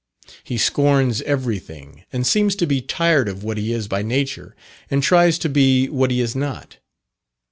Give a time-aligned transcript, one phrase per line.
[0.43, 4.55] He scorns everything, and seems to be tired of what he is by nature,
[4.89, 6.77] and tries to be what he is not.